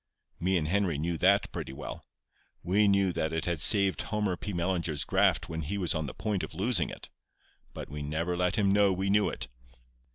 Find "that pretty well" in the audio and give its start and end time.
1.15-2.03